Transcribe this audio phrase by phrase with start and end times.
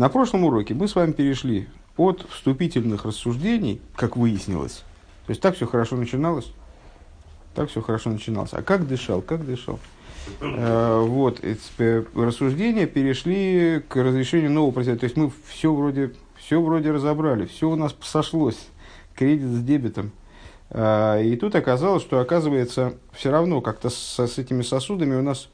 [0.00, 1.68] На прошлом уроке мы с вами перешли
[1.98, 4.82] от вступительных рассуждений, как выяснилось.
[5.26, 6.54] То есть так все хорошо начиналось.
[7.54, 8.54] Так все хорошо начиналось.
[8.54, 9.78] А как дышал, как дышал?
[10.40, 11.44] Э, вот,
[12.14, 15.00] рассуждения перешли к разрешению нового процесса.
[15.00, 18.68] То есть мы все вроде, все вроде разобрали, все у нас сошлось.
[19.14, 20.12] Кредит с дебетом.
[20.70, 25.50] Э, и тут оказалось, что оказывается все равно как-то с, с этими сосудами у нас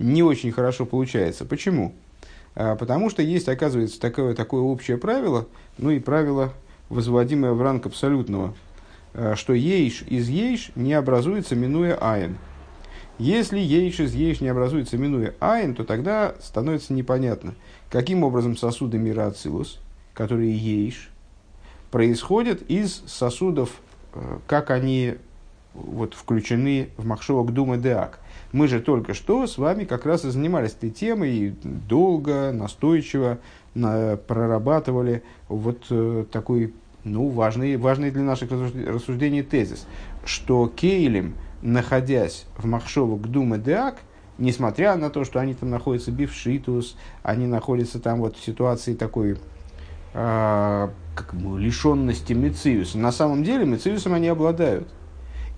[0.00, 1.44] не очень хорошо получается.
[1.44, 1.94] Почему?
[2.54, 5.46] Э, потому что есть, оказывается, такое, такое общее правило,
[5.78, 6.52] ну и правило,
[6.88, 8.54] возводимое в ранг абсолютного,
[9.34, 12.36] что ейш из ейш не образуется, минуя айн.
[13.18, 17.54] Если ейш из ейш не образуется, минуя айн, то тогда становится непонятно,
[17.90, 19.78] каким образом сосуды мира Ацилус,
[20.14, 21.10] которые ейш,
[21.92, 23.70] происходят из сосудов,
[24.14, 25.14] э, как они
[25.74, 28.18] вот, включены в Махшовок Дума Деак.
[28.54, 33.38] Мы же только что с вами как раз и занимались этой темой, и долго, настойчиво
[33.74, 39.86] на, прорабатывали вот э, такой ну, важный, важный для наших рассуждений тезис,
[40.24, 43.96] что Кейлем– находясь в Махшову к Думе Деак,
[44.38, 49.38] несмотря на то, что они там находятся бившитус, они находятся там вот в ситуации такой
[50.12, 52.98] э, как, лишенности Мециуса.
[52.98, 54.88] На самом деле Мециусом они обладают.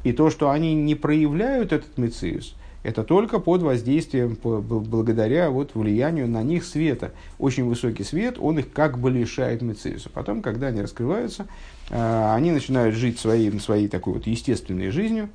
[0.04, 2.54] И то, что они не проявляют этот Мециус,
[2.86, 7.12] это только под воздействием, благодаря вот влиянию на них света.
[7.38, 10.08] Очень высокий свет, он их как бы лишает Мециуса.
[10.10, 11.46] Потом, когда они раскрываются,
[11.90, 15.28] э, они начинают жить своей, своей такой вот естественной жизнью,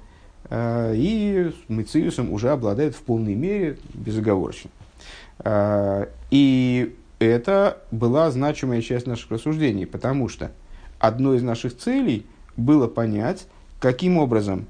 [0.50, 4.70] Э, и Мециусом уже обладает в полной мере безоговорочно.
[5.40, 10.52] Э, и это была значимая часть наших рассуждений, потому что
[11.00, 12.26] одной из наших целей
[12.58, 13.48] было понять,
[13.80, 14.66] каким образом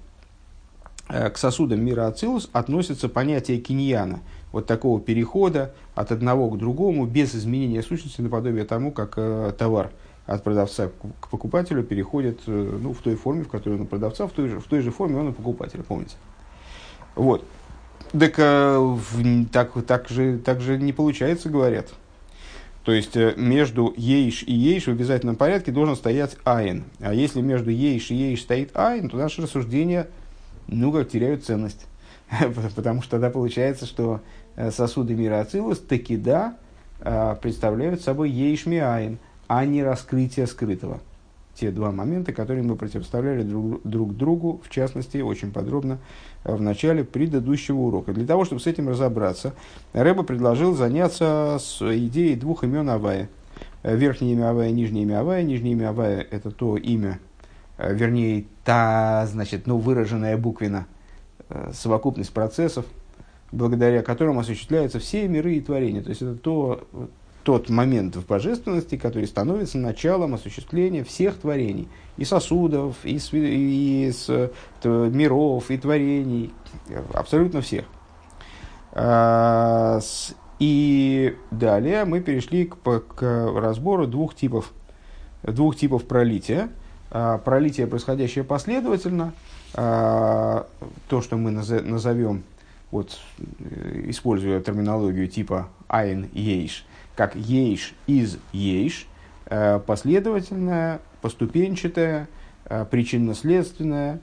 [1.11, 7.35] к сосудам мира Ацилус относится понятие киньяна, вот такого перехода от одного к другому без
[7.35, 9.15] изменения сущности наподобие тому, как
[9.57, 9.91] товар–
[10.25, 10.89] от продавца
[11.19, 14.49] к покупателю переходит э, ну, в той форме, в которой он у продавца, в той
[14.49, 16.15] же, в той же форме он у покупателя, помните?
[17.15, 17.43] Вот.
[18.11, 18.97] Так, э,
[19.51, 21.89] так, так, же, так же не получается, говорят.
[22.83, 26.85] То есть э, между ейш и ейш в обязательном порядке должен стоять айн.
[26.99, 30.07] А если между ейш и ейш стоит айн, то наши рассуждения
[30.71, 31.85] ну как теряют ценность.
[32.75, 34.21] Потому что тогда получается, что
[34.71, 36.57] сосуды мира Ацилус таки да
[37.41, 39.19] представляют собой ейш ми айн–
[39.53, 41.01] а не раскрытие скрытого.
[41.55, 45.97] Те два момента, которые мы противоставляли друг, друг другу, в частности, очень подробно
[46.45, 48.13] э, в начале предыдущего урока.
[48.13, 49.53] Для того, чтобы с этим разобраться,
[49.91, 53.27] Рэба предложил заняться с идеей двух имен Авая.
[53.83, 55.43] Э, верхнее имя Авая, нижнее имя Авая.
[55.43, 57.30] Нижнее имя Авая– это то имя, э,
[57.89, 60.87] вернее, та, значит, ну, выраженная буквенно
[61.73, 62.85] совокупность процессов,
[63.51, 66.01] благодаря которым осуществляются все миры и творения.
[66.01, 66.87] То есть это то,
[67.43, 71.87] тот момент в божественности, который становится началом осуществления всех творений,
[72.17, 74.51] и сосудов, и, и, и с,
[74.83, 76.53] миров, и творений,
[77.13, 77.85] абсолютно всех.
[78.93, 79.99] А,
[80.59, 84.71] и далее мы перешли к, к разбору двух типов,
[85.43, 86.69] двух типов пролития.
[87.13, 89.33] А, пролитие, происходящее последовательно,
[89.73, 90.65] а,
[91.09, 92.43] то, что мы назовем,
[92.89, 96.85] вот, э, используя терминологию типа айн ейш,
[97.15, 99.07] как ейш из ейш,
[99.47, 102.29] э, последовательное, поступенчатое,
[102.65, 104.21] э, причинно-следственное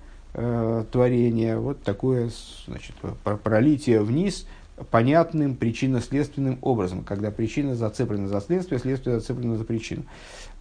[0.93, 2.31] творение, вот такое
[2.67, 2.95] значит,
[3.43, 4.47] пролитие вниз
[4.91, 10.05] понятным причинно-следственным образом, когда причина зацеплена за следствие, следствие зацеплено за причину.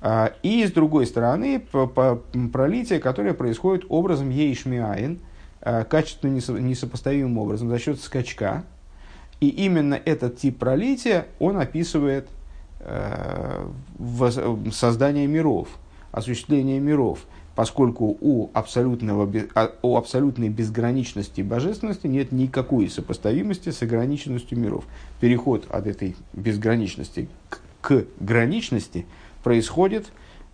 [0.02, 1.64] А, и с другой стороны,
[2.52, 5.20] пролитие, которое происходит образом ейшмиаин,
[5.90, 8.64] качественно несопоставимым образом за счет скачка,
[9.40, 12.28] и именно этот тип пролития он описывает
[12.80, 13.68] э,
[14.72, 15.68] создание миров,
[16.12, 17.20] осуществление миров,
[17.58, 24.84] поскольку у, абсолютного, а, у абсолютной безграничности божественности нет никакой сопоставимости с ограниченностью миров.
[25.20, 29.08] Переход от этой безграничности к, к граничности
[29.44, 30.12] происходит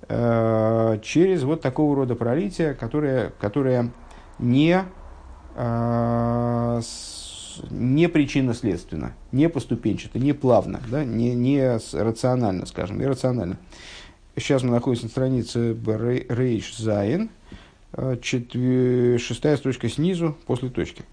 [0.08, 3.92] э, через вот такого рода пролитие, которое, которое
[4.40, 4.84] не
[5.58, 6.82] э,
[7.70, 13.58] не причинно-следственно, не поступенчато, не плавно, да, не, не рационально, скажем, иррационально.
[14.36, 15.78] Сейчас мы находимся на странице
[16.30, 17.30] Рейш Зайн,
[17.92, 21.04] э, шестая строчка снизу, после точки.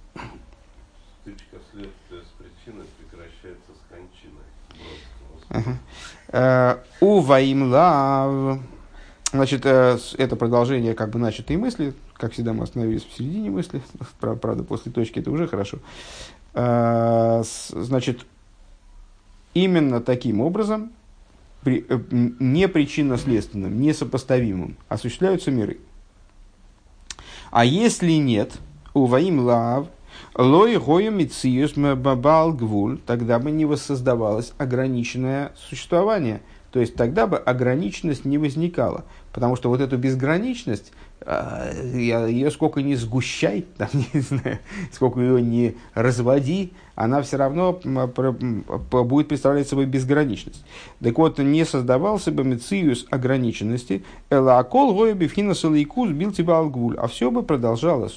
[1.20, 4.40] Стычка следствия с причиной прекращается с кончиной.
[5.50, 5.78] Ага.
[6.28, 8.60] Э, у Ваимлав.
[9.32, 11.92] Значит, э, это продолжение как бы начатой мысли.
[12.14, 13.82] Как всегда, мы остановились в середине мысли.
[14.20, 15.78] Правда, после точки это уже хорошо.
[16.54, 18.24] Э, значит,
[19.52, 20.92] именно таким образом
[21.62, 25.78] при, э, не причинно-следственным, несопоставимым, осуществляются миры.
[27.50, 28.58] А если нет,
[28.94, 29.88] у Ваим Лав,
[30.36, 36.40] Лой Гою Мициус Бабал Гвуль, тогда бы не воссоздавалось ограниченное существование.
[36.70, 39.04] То есть тогда бы ограниченность не возникала.
[39.32, 40.92] Потому что вот эту безграничность
[41.22, 44.58] а, ее сколько не сгущай, там, не знаю,
[44.92, 50.64] сколько ее не разводи, она все равно будет представлять собой безграничность.
[51.02, 57.06] Так вот, не создавался бы мециус ограниченности, элаакол гоя бифхина салейкус бил тебя алгуль, а
[57.06, 58.10] все бы продолжало,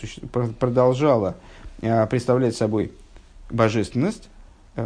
[0.59, 1.35] продолжало
[1.81, 2.93] а, представлять собой
[3.49, 4.29] божественность,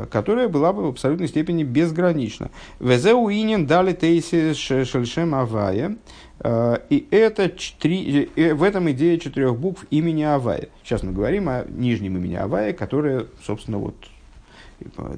[0.09, 2.51] которая была бы в абсолютной степени безгранична.
[2.79, 5.97] Везеу инин дали тейси шельшем авая.
[6.39, 10.69] Э, и это три, э, в этом идея четырех букв имени Авая.
[10.83, 13.95] Сейчас мы говорим о нижнем имени Авая, которое, собственно, вот,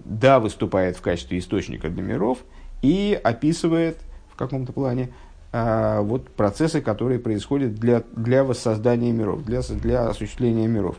[0.05, 2.39] да, выступает в качестве источника для миров
[2.81, 3.97] и описывает
[4.31, 5.09] в каком-то плане
[5.51, 10.97] вот процессы, которые происходят для, для воссоздания миров, для, для осуществления миров.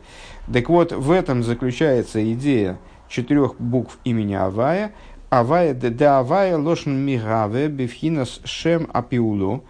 [0.52, 2.76] Так вот, в этом заключается идея
[3.10, 4.92] четырех букв имени Авая.
[5.28, 9.64] Авая де Авая лошен мигаве бифхинас шем апиулу,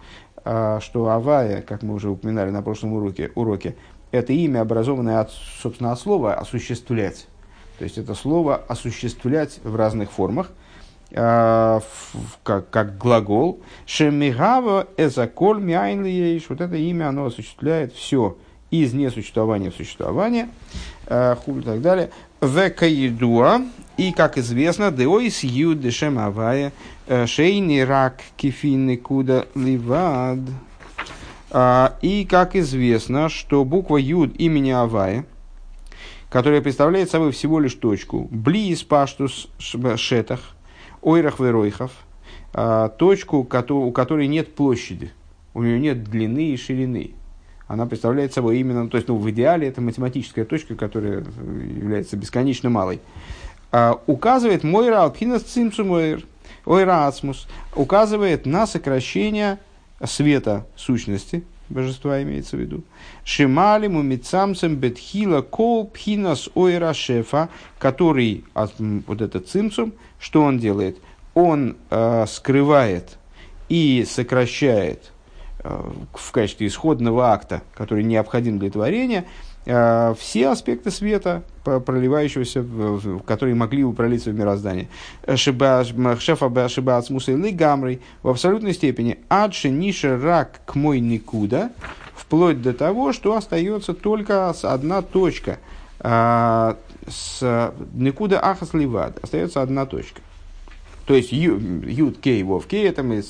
[0.45, 3.75] а, что Авая, как мы уже упоминали на прошлом уроке, уроке
[4.11, 7.27] это имя, образованное от, собственно, от слова «осуществлять».
[7.77, 10.51] То есть это слово «осуществлять» в разных формах,
[11.09, 13.61] как, как глагол.
[13.85, 16.03] Шемигава эзаколь мяйн
[16.47, 18.37] Вот это имя, оно осуществляет все
[18.69, 20.49] из несуществования в существование.
[21.07, 22.11] Хуль и так далее.
[22.41, 23.61] Векаидуа,
[23.97, 26.73] и, как известно, деойс ю дешем авая,
[27.07, 30.39] э, шейни рак кефинный куда ливад.
[31.53, 35.25] А, и, как известно, что буква Юд имени Авая,
[36.29, 39.49] которая представляет собой всего лишь точку, близ паштус
[39.97, 40.55] шетах,
[41.01, 41.91] ойрах веройхов,
[42.53, 45.11] а, точку, у которой нет площади,
[45.53, 47.11] у нее нет длины и ширины
[47.71, 52.69] она представляет собой именно, то есть ну, в идеале это математическая точка, которая является бесконечно
[52.69, 52.99] малой,
[53.71, 56.21] а, указывает Мойра Алпхинас Цимцумойр,
[56.65, 59.57] Ойра Ацмус, указывает на сокращение
[60.03, 62.83] света сущности, божества имеется в виду.
[63.23, 67.47] Шимали мумицамцем бетхила кол пхинас ойра шефа,
[67.79, 70.97] который, вот этот цимцум, что он делает?
[71.35, 73.17] Он э, скрывает
[73.69, 75.10] и сокращает
[75.63, 79.25] в качестве исходного акта, который необходим для творения,
[79.65, 82.65] э, все аспекты света, проливающегося,
[83.25, 84.87] которые могли бы пролиться в мироздание.
[85.35, 85.83] Шефа
[86.67, 91.71] Шиба Ацмуса и Гамрой в абсолютной степени адши ниша рак к мой никуда,
[92.15, 95.59] вплоть до того, что остается только одна точка.
[95.99, 99.19] С никуда ахас ливад.
[99.23, 100.21] Остается одна точка.
[101.05, 103.23] То есть юд кей вов кей, это мы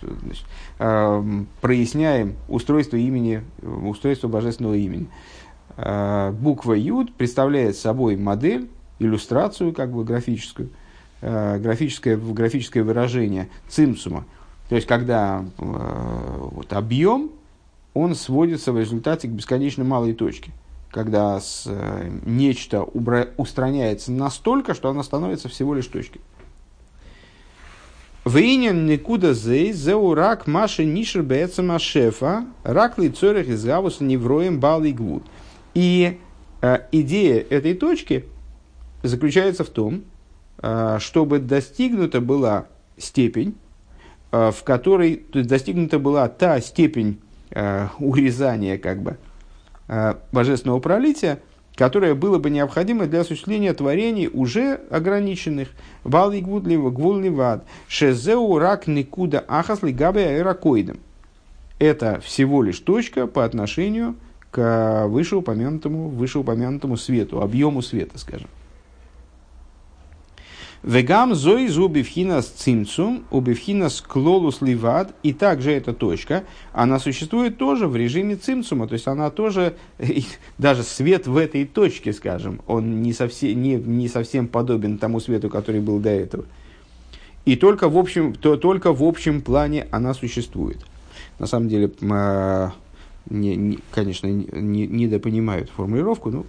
[0.00, 5.08] значит, э, проясняем устройство имени, устройство божественного имени.
[5.76, 10.70] Э, буква Юд представляет собой модель, иллюстрацию как бы графическую,
[11.20, 14.24] э, графическое, графическое выражение цимсума.
[14.68, 17.30] То есть, когда э, вот, объем,
[17.94, 20.52] он сводится в результате к бесконечно малой точке.
[20.90, 26.20] Когда с, э, нечто убра- устраняется настолько, что оно становится всего лишь точкой.
[28.28, 34.84] Вейнин никуда зей, зеу рак маши нишер бецема шефа, рак лицорих из гавуса невроем бал
[34.84, 35.22] и гвуд.
[35.72, 36.18] И
[36.60, 38.26] э, идея этой точки
[39.02, 40.04] заключается в том,
[40.60, 42.66] э, чтобы достигнута была
[42.98, 43.54] степень,
[44.30, 47.20] э, в которой то есть достигнута была та степень
[47.98, 49.16] урезания как бы,
[50.32, 51.40] божественного пролития,
[51.78, 55.68] которое было бы необходимо для осуществления творений уже ограниченных.
[56.02, 60.98] Бали гвульливад, шезеу рак никуда ахасли габе аэрокоидом.
[61.78, 64.16] Это всего лишь точка по отношению
[64.50, 68.48] к вышеупомянутому, вышеупомянутому свету, объему света, скажем.
[70.84, 77.96] Вегам зои зубивхинас цимцум, убивхинас клолус ливад, и также эта точка, она существует тоже в
[77.96, 79.74] режиме цимцума, то есть она тоже,
[80.58, 85.50] даже свет в этой точке, скажем, он не совсем, не, не совсем подобен тому свету,
[85.50, 86.44] который был до этого.
[87.44, 90.78] И только в общем, то, только в общем плане она существует.
[91.40, 92.72] На самом деле, а,
[93.28, 96.46] не, не, конечно, не, недопонимают формулировку, но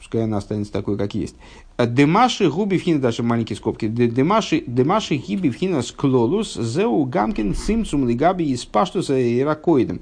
[0.00, 1.36] пускай она останется такой, как есть.
[1.78, 3.86] Демаши губи вхина, даже маленькие скобки.
[3.86, 10.00] Демаши, демаши гиби вхина склолус зеу гамкин симцум лигаби из паштуса и ракоидом.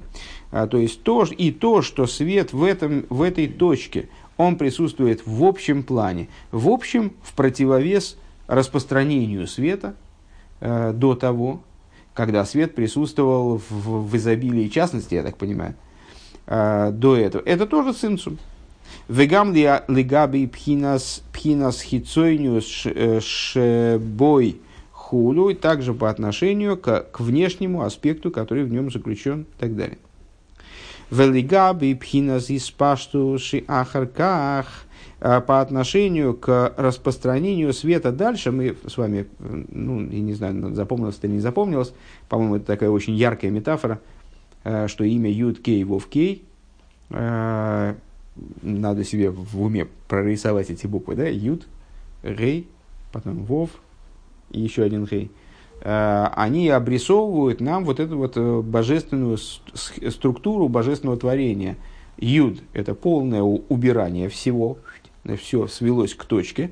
[0.51, 5.21] А, то есть то, и то, что свет в, этом, в этой точке, он присутствует
[5.25, 6.29] в общем плане.
[6.51, 9.95] В общем, в противовес распространению света
[10.61, 11.61] э, до того,
[12.13, 15.75] когда свет присутствовал в, в изобилии частности, я так понимаю,
[16.47, 17.43] э, до этого.
[17.45, 18.39] Это тоже цимсум.
[19.09, 22.85] Вегам лигаби пхинас, пхинас хицойниус
[23.19, 24.61] шебой
[24.91, 29.75] хулу, и также по отношению к, к внешнему аспекту, который в нем заключен и так
[29.75, 29.97] далее.
[31.09, 34.85] Велигаби пхинас испашту ши ахарках,
[35.19, 41.31] по отношению к распространению света дальше, мы с вами, ну, я не знаю, запомнилось или
[41.31, 41.93] не запомнилось,
[42.29, 43.99] по-моему, это такая очень яркая метафора,
[44.63, 46.43] что имя Юд Кей Вов Кей,
[48.61, 51.67] надо себе в уме прорисовать эти буквы, да, Юд,
[52.23, 52.67] Рей,
[53.11, 53.69] потом Вов
[54.51, 55.31] и еще один Рей,
[55.81, 61.77] э, они обрисовывают нам вот эту вот э, божественную структуру божественного творения.
[62.17, 64.77] Юд– это полное убирание всего,
[65.37, 66.71] все свелось к точке.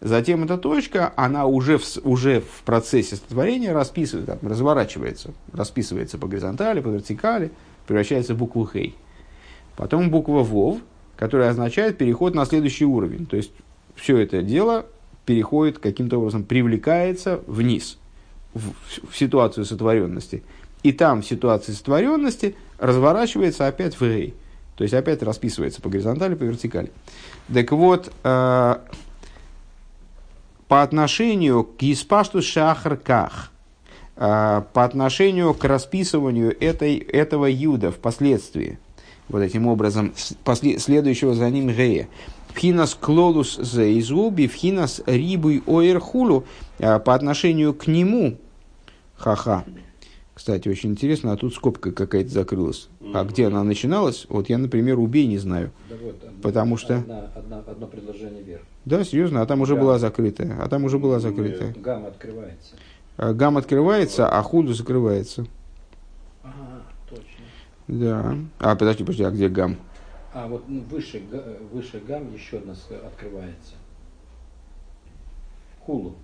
[0.00, 6.80] Затем эта точка, она уже в, уже в процессе сотворения расписывается, разворачивается, расписывается по горизонтали,
[6.80, 7.50] по вертикали,
[7.86, 8.94] превращается в букву Хей.
[9.76, 10.78] Потом буква Вов,
[11.16, 13.26] которая означает переход на следующий уровень.
[13.26, 13.52] То есть
[13.94, 14.86] все это дело
[15.24, 17.98] переходит каким-то образом, привлекается вниз,
[18.54, 18.72] в,
[19.10, 20.42] в ситуацию сотворенности.
[20.82, 24.34] И там в ситуации сотворенности разворачивается опять в рей.
[24.76, 26.92] То есть опять расписывается по горизонтали, по вертикали.
[27.52, 28.76] Так вот, э,
[30.68, 33.50] по отношению к Испашту Шахарках,
[34.16, 38.78] э, по отношению к расписыванию этой, этого юда впоследствии,
[39.28, 40.12] вот этим образом,
[40.44, 42.08] после, следующего за ним Гея.
[42.54, 46.44] Пхинас клолус зейзуби, пхинас рибуй оэрхулу,
[46.78, 48.38] а, по отношению к нему,
[49.16, 49.64] ха-ха.
[50.36, 52.88] Кстати, очень интересно, а тут скобка какая-то закрылась.
[53.14, 54.26] А где она начиналась?
[54.28, 55.70] Вот я, например, убей не знаю.
[55.88, 56.96] Да вот, одна, потому что...
[56.96, 58.60] Одна, одна, одно предложение вверх.
[58.84, 59.84] Да, серьезно, а там уже гам.
[59.84, 60.58] была закрытая.
[60.60, 61.74] А там уже была закрытая.
[61.78, 62.74] Гам открывается.
[63.16, 65.46] А, гам открывается, а худу закрывается.
[67.88, 68.36] Да.
[68.58, 69.76] А, подожди, подожди, а где гам?
[70.32, 71.22] А вот ну, выше,
[71.72, 72.74] выше гам еще одна
[73.06, 73.74] открывается.
[75.80, 76.14] Хулу.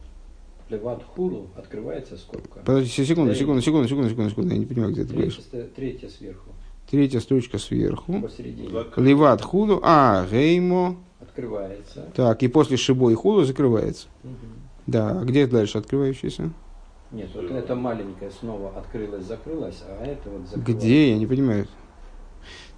[0.68, 2.60] Леват хулу открывается скобка.
[2.60, 5.40] Подожди, секунду, секунду, секунду, секунду, секунду, секунду, я не понимаю, где ты говоришь.
[5.76, 6.50] Третья сверху.
[6.90, 8.20] Третья строчка сверху.
[8.20, 8.68] Посередине.
[8.96, 10.96] Леват хулу, а, геймо.
[11.20, 12.10] Открывается.
[12.14, 14.08] Так, и после шибо и хулу закрывается.
[14.24, 14.32] Угу.
[14.88, 16.50] Да, а где дальше открывающийся?
[17.12, 20.66] Нет, вот это маленькое снова открылось, закрылось, а это вот закрылось.
[20.66, 21.10] Где?
[21.10, 21.66] Я не понимаю.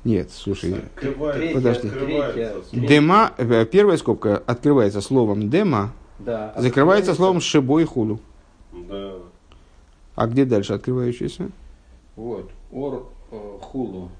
[0.03, 1.89] Нет, слушай, третья, подожди.
[1.89, 2.53] Третья.
[2.73, 8.21] Дема, э, первая скобка открывается словом дема, да, закрывается словом шибой худу.
[8.73, 9.15] Да.
[10.15, 11.51] А где дальше открывающаяся?
[12.17, 14.11] Вот, ор э, хулу.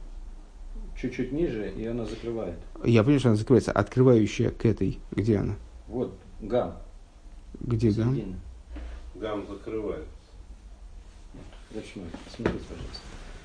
[0.97, 2.59] Чуть-чуть ниже, и она закрывает.
[2.85, 3.73] Я понимаю, что она закрывается.
[3.73, 5.55] Открывающая к этой, где она?
[5.89, 6.77] Вот, гам.
[7.61, 8.17] Где гам?
[9.15, 10.09] Гам закрывается.
[11.75, 12.05] Ручной.
[12.35, 13.03] Смотрите, пожалуйста.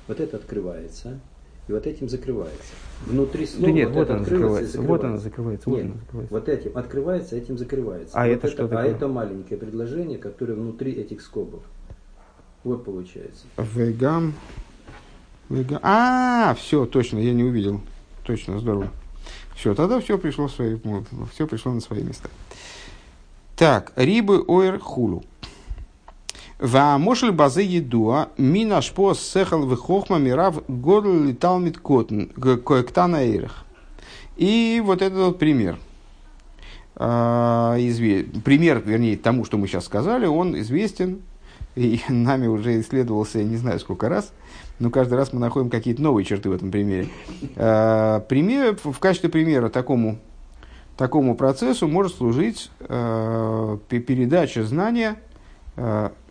[0.08, 1.20] Вот это открывается,
[1.68, 2.72] и вот этим закрывается.
[3.06, 4.80] Внутри слова да нет, вот, вот она закрывается.
[4.80, 5.70] Вот она закрывается.
[5.70, 6.34] Вот нет, она закрывается.
[6.34, 8.18] Вот этим открывается, этим закрывается.
[8.18, 8.86] А вот это, что А такое?
[8.86, 11.62] это маленькое предложение, которое внутри этих скобов.
[12.64, 13.46] Вот получается.
[13.56, 14.34] Вегам.
[15.48, 15.80] Вегам.
[15.82, 17.80] А, все, точно, я не увидел.
[18.24, 18.88] Точно, здорово.
[19.54, 20.76] Все, тогда все пришло, в свои,
[21.32, 22.28] все пришло на свои места.
[23.56, 25.24] Так, рибы ойр хулу.
[26.60, 33.64] Ваамошель базы едуа, минаш по сехал вихохма мирав годл летал миткотн, коэктана эйрах.
[34.36, 35.78] И вот этот вот пример.
[36.96, 37.76] А,
[38.44, 41.22] пример, вернее, тому, что мы сейчас сказали, он известен,
[41.76, 44.30] и нами уже исследовался, я не знаю сколько раз,
[44.78, 47.08] но каждый раз мы находим какие-то новые черты в этом примере.
[47.56, 50.18] А, пример, в качестве примера такому,
[50.98, 55.16] такому процессу может служить а, передача знания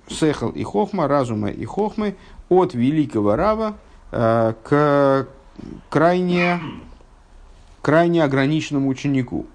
[0.09, 2.15] сехал и хохма, разума и хохмы
[2.49, 3.77] от великого рава
[4.11, 5.27] э, к
[5.89, 6.59] крайне,
[7.81, 9.45] крайне ограниченному ученику.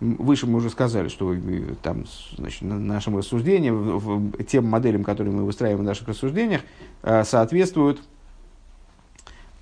[0.00, 1.34] Выше мы уже сказали, что
[1.82, 2.04] там,
[2.36, 6.62] значит, нашим рассуждениям, тем моделям, которые мы выстраиваем в наших рассуждениях,
[7.02, 8.02] э, соответствуют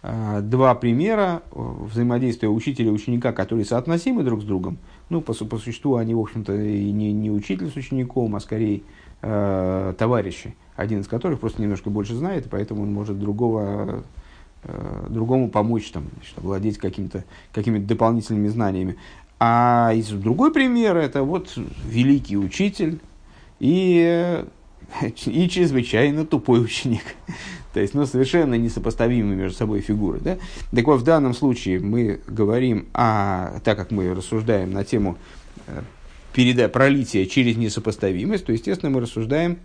[0.02, 4.78] э, два примера взаимодействия учителя и ученика, которые соотносимы друг с другом.
[5.10, 8.82] Ну, по, по существу они, в общем-то, и не, не учитель с учеником, а скорее
[9.22, 14.02] э, товарищи, один из которых просто немножко больше знает, поэтому он может другого,
[14.64, 18.96] э, другому помочь там, значит, владеть каким-то, какими-то дополнительными знаниями.
[19.38, 23.00] А из другой пример это вот великий учитель
[23.58, 24.44] и,
[25.26, 27.02] и чрезвычайно тупой ученик.
[27.72, 30.20] То есть, ну, совершенно несопоставимые между собой фигуры.
[30.20, 30.36] Да?
[30.72, 35.16] Так вот, в данном случае мы говорим, о, так как мы рассуждаем на тему
[35.66, 35.82] э,
[36.32, 39.58] переда, пролития через несопоставимость, то, естественно, мы рассуждаем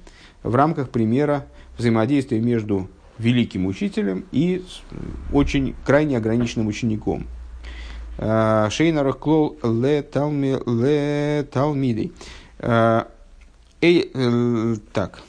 [0.43, 1.47] в рамках примера
[1.77, 4.63] взаимодействие между великим учителем и
[5.33, 7.27] очень крайне ограниченным учеником.
[8.17, 10.61] Э, Шейнарах клол ле талмидей.
[12.59, 13.03] Э,
[14.93, 15.21] так.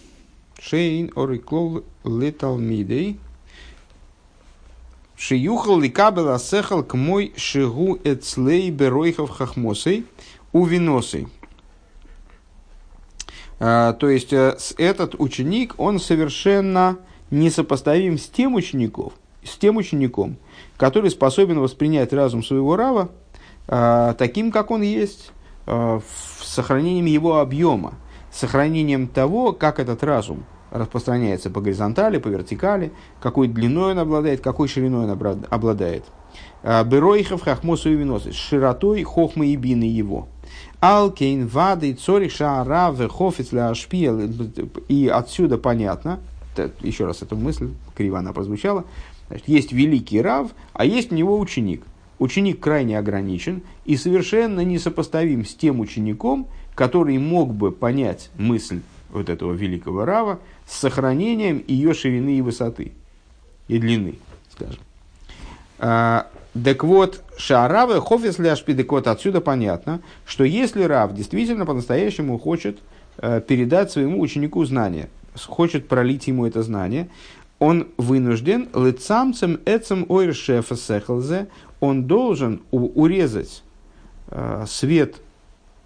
[0.61, 3.21] Шейн ориклол ле талмидей.
[5.17, 10.07] Шиюхал ликабел асехал к мой шигу эцлей беройхов хахмосей
[10.53, 11.29] у виносей.
[13.61, 16.99] А, то есть э, этот ученик, он совершенно
[17.31, 19.13] несопоставим с тем учеником,
[19.43, 20.37] с тем учеником,
[20.77, 23.11] который способен воспринять разум своего рава
[23.67, 25.33] а, таким, как он есть,
[25.67, 26.01] а,
[26.41, 27.95] с сохранением его объема,
[28.33, 34.69] сохранением того, как этот разум распространяется по горизонтали, по вертикали, какой длиной он обладает, какой
[34.69, 36.05] шириной он обладает.
[36.63, 40.29] А, Беройхов хахмосу и виносы, широтой хохмы и бины его.
[40.81, 44.21] Алкейн, вады, цорих, шаара, вехофиц, ашпиел.
[44.89, 46.21] И отсюда понятно,
[46.81, 48.85] еще раз эту мысль, криво она прозвучала,
[49.29, 51.85] значит, есть великий рав, а есть у него ученик.
[52.19, 58.81] Ученик крайне ограничен и совершенно несопоставим с тем учеником, который мог бы понять мысль
[59.11, 62.93] вот этого великого рава с сохранением ее ширины и высоты,
[63.69, 64.17] и длины,
[64.53, 64.81] скажем.
[65.79, 72.79] Так вот, шарава хофис ляшпи, так вот отсюда понятно, что если рав действительно по-настоящему хочет
[73.19, 77.09] э, передать своему ученику знание, хочет пролить ему это знание,
[77.59, 81.49] он вынужден лицамцем эцем ойршефа сехлзе,
[81.81, 83.63] он должен урезать
[84.29, 85.17] э, свет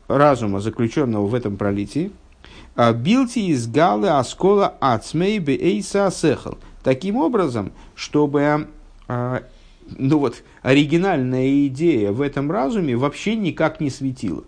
[0.08, 2.12] разума, заключенного в этом пролитии,
[2.76, 6.54] а билти из галы аскола ацмей бейса сехл.
[6.82, 8.68] Таким образом, чтобы
[9.08, 9.42] а,
[9.98, 14.44] ну вот, оригинальная идея в этом разуме вообще никак не светила.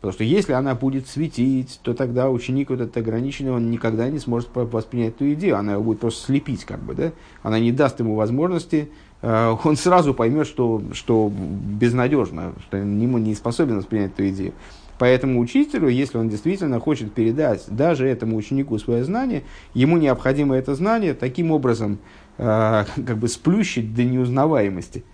[0.00, 4.18] Потому что если она будет светить, то тогда ученик вот этот ограниченный, он никогда не
[4.18, 5.58] сможет воспринять эту идею.
[5.58, 7.12] Она его будет просто слепить, как бы, да?
[7.42, 8.88] Она не даст ему возможности,
[9.20, 14.52] э, он сразу поймет, что, что безнадежно, что ему не способен воспринять эту идею.
[15.00, 20.74] Поэтому учителю, если он действительно хочет передать даже этому ученику свое знание, ему необходимо это
[20.74, 21.98] знание таким образом
[22.40, 25.04] как бы сплющить до неузнаваемости,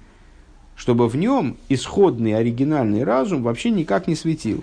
[0.76, 4.62] чтобы в нем исходный оригинальный разум вообще никак не светил.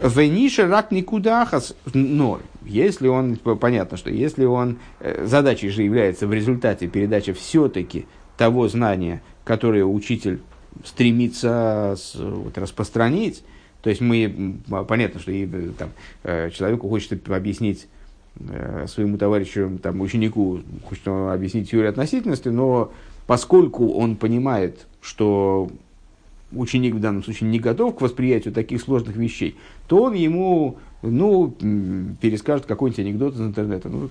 [0.00, 6.32] Вениша рак никудахас, но если он, понятно, что если он, э, задачей же является в
[6.32, 10.40] результате передачи все-таки того знания, которое учитель
[10.84, 13.42] стремится вот, распространить,
[13.82, 15.90] то есть мы, понятно, что и, э, там,
[16.22, 17.97] э, человеку хочет объяснить э,
[18.86, 22.92] своему товарищу, там, ученику, хочет объяснить теорию относительности, но
[23.26, 25.70] поскольку он понимает, что
[26.52, 31.54] ученик в данном случае не готов к восприятию таких сложных вещей, то он ему, ну,
[32.20, 33.88] перескажет какой-нибудь анекдот из интернета.
[33.88, 34.08] Ну,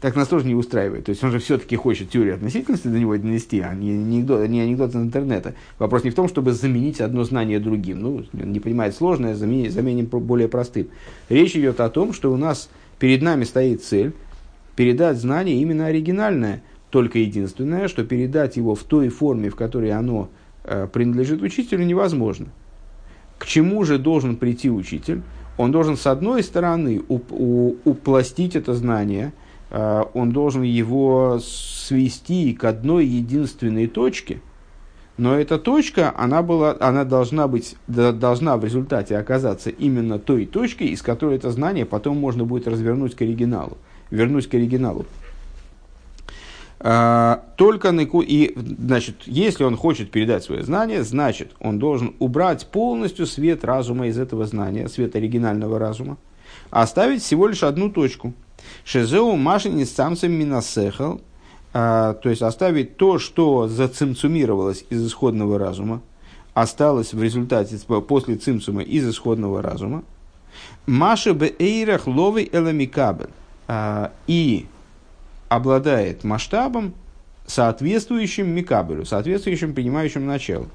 [0.00, 1.04] так нас тоже не устраивает.
[1.04, 4.60] То есть он же все-таки хочет теорию относительности до него донести, а не анекдот, не
[4.60, 5.54] анекдот из интернета.
[5.78, 8.00] Вопрос не в том, чтобы заменить одно знание другим.
[8.00, 10.88] Ну, не понимает сложное, заменим, заменим более простым.
[11.28, 12.68] Речь идет о том, что у нас
[13.02, 14.12] перед нами стоит цель
[14.76, 20.28] передать знание именно оригинальное, только единственное, что передать его в той форме, в которой оно
[20.62, 22.46] э, принадлежит учителю, невозможно.
[23.38, 25.22] К чему же должен прийти учитель?
[25.58, 29.32] Он должен, с одной стороны, уп- у- упластить это знание–
[29.72, 34.42] Э, он должен его свести к одной единственной точке,
[35.18, 40.88] но эта точка, она, была, она должна, быть, должна в результате оказаться именно той точкой,
[40.88, 43.76] из которой это знание потом можно будет развернуть к оригиналу,
[44.10, 45.06] вернуть к оригиналу.
[46.80, 53.26] Э, только и, значит, если он хочет передать свое знание, значит, он должен убрать полностью
[53.26, 56.16] свет разума из этого знания, свет оригинального разума,
[56.70, 58.32] а оставить всего лишь одну точку–
[58.84, 61.20] Шезеу машини самцем минасехал, а,
[61.72, 66.02] то есть оставить то, что зацимцумировалось из исходного разума,
[66.54, 70.04] осталось в результате после цимцума из исходного разума.
[70.86, 73.30] Маша бе эйрах ловый эламикабель.
[73.68, 74.66] А, и
[75.48, 76.94] обладает масштабом,
[77.46, 80.68] соответствующим микабелю, соответствующим принимающим началу.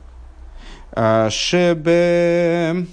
[0.91, 2.87] А, шебе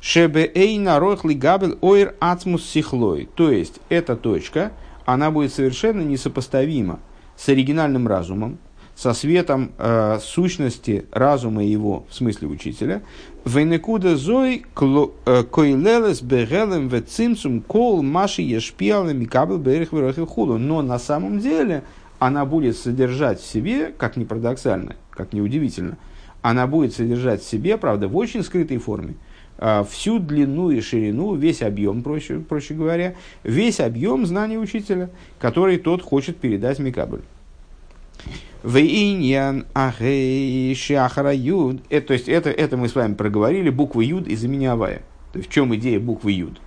[0.00, 3.28] Шебе эйна рохли габель ойр ацмус сихлой.
[3.34, 4.72] То есть, эта точка,
[5.04, 7.00] она будет совершенно несопоставима
[7.40, 8.58] с оригинальным разумом,
[8.94, 13.00] со светом э, сущности разума его, в смысле учителя.
[13.46, 19.88] Венекуда зой э, койлелес бегелем в цимсум кол маши ешпиалем микабел берех
[20.28, 20.58] худу.
[20.58, 21.82] Но на самом деле
[22.18, 25.96] она будет содержать в себе, как ни парадоксально, как ни удивительно,
[26.42, 29.14] она будет содержать в себе, правда, в очень скрытой форме,
[29.88, 36.02] всю длину и ширину, весь объем, проще, проще говоря, весь объем знаний учителя, который тот
[36.02, 37.20] хочет передать Микабль.
[38.62, 39.66] Вейньян
[41.34, 41.82] юд.
[41.88, 44.66] Это, то есть это, это мы с вами проговорили, буква юд из имени.
[44.66, 46.60] То есть в чем идея буквы юд?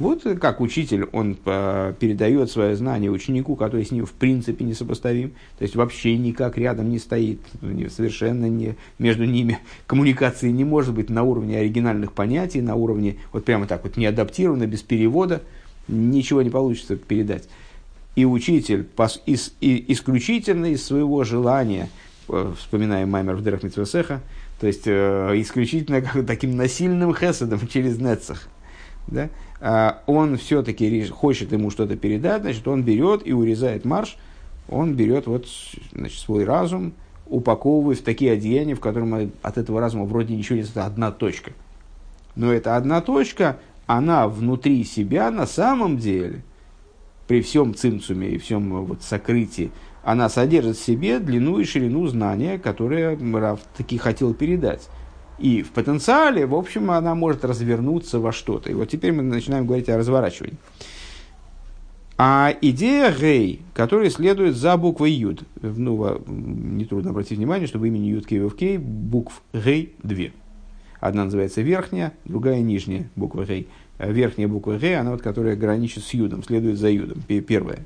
[0.00, 4.74] Вот как учитель, он э, передает свое знание ученику, который с ним в принципе не
[4.74, 7.40] сопоставим, то есть вообще никак рядом не стоит,
[7.94, 13.44] совершенно не, между ними коммуникации не может быть на уровне оригинальных понятий, на уровне вот
[13.44, 15.42] прямо так вот не адаптированно, без перевода,
[15.86, 17.48] ничего не получится передать.
[18.16, 21.88] И учитель пос, из, и, исключительно из своего желания,
[22.28, 24.22] э, вспоминаем Маймер в Дерах Митвесеха,
[24.60, 28.48] то есть э, исключительно как, таким насильным хесадом через Нецах,
[29.06, 34.16] да, а, он все-таки хочет ему что-то передать, значит, он берет и урезает марш,
[34.68, 35.46] он берет вот,
[35.92, 36.94] значит, свой разум,
[37.26, 41.52] упаковывает в такие одеяния, в котором от этого разума вроде ничего нет, это одна точка.
[42.36, 46.42] Но эта одна точка, она внутри себя на самом деле,
[47.26, 49.70] при всем цимцуме и всем вот сокрытии,
[50.02, 54.88] она содержит в себе длину и ширину знания, которые Раф таки хотел передать.
[55.38, 58.70] И в потенциале, в общем, она может развернуться во что-то.
[58.70, 60.56] И вот теперь мы начинаем говорить о разворачивании.
[62.16, 68.06] А идея гей, которая следует за буквой Юд, ну, нетрудно обратить внимание, что в имени
[68.06, 70.32] Юд Кей букв гей две.
[71.00, 73.68] Одна называется верхняя, другая нижняя буква гей.
[73.98, 77.80] Верхняя буква гей, она вот, которая граничит с Юдом, следует за Юдом, первая.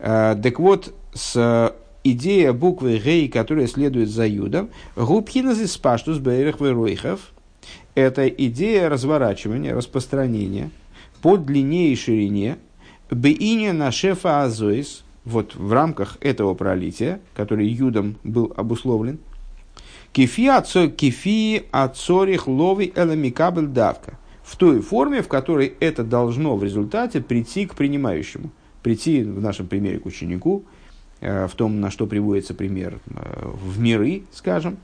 [0.00, 7.32] А, так вот, с идея буквы Гей, которая следует за Юдом, губхина спаштус бейрах веройхов,
[7.94, 10.70] это идея разворачивания, распространения
[11.22, 12.56] по длине и ширине,
[13.10, 19.18] бейня на шефа азоис, вот в рамках этого пролития, который Юдом был обусловлен,
[20.12, 27.66] кефи ацорих лови эламикабель давка, в той форме, в которой это должно в результате прийти
[27.66, 28.50] к принимающему,
[28.82, 30.64] прийти в нашем примере к ученику–
[31.20, 34.78] в том, на что приводится пример э, в миры, скажем.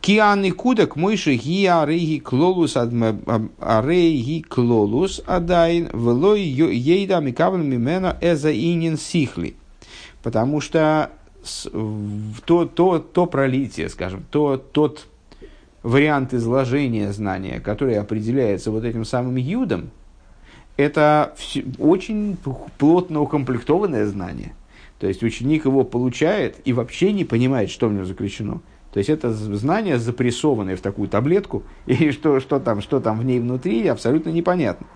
[0.00, 8.96] Кианы кудак мойши ги арейги клолус арейги клолус адайн велой ейда микавлен мимена эза инин
[8.96, 9.56] сихли.
[10.22, 11.10] Потому что
[12.46, 15.06] то, то, то пролитие, скажем, то, тот
[15.82, 19.90] вариант изложения знания, который определяется вот этим самым юдом,
[20.76, 21.34] это
[21.78, 22.36] очень
[22.78, 24.54] плотно укомплектованное знание.
[25.00, 28.60] То есть ученик его получает и вообще не понимает, что в нем заключено.
[28.92, 33.24] То есть это знание, запрессованное в такую таблетку, и что, что, там, что там в
[33.24, 34.86] ней внутри, абсолютно непонятно.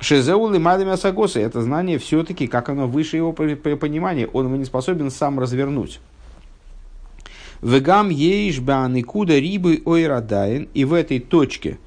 [0.00, 4.64] Шезеул и Мадами Асагоса– это знание все-таки, как оно выше его понимания, он его не
[4.64, 6.00] способен сам развернуть.
[7.62, 8.60] Вегам ейш
[9.06, 11.78] куда рибы ойрадаин, и в этой точке,